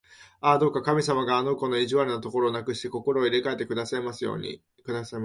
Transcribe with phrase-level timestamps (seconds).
[0.39, 4.59] ああ、どうか神様があの子の意地悪なところをなくして、心を入れかえてくださいますように！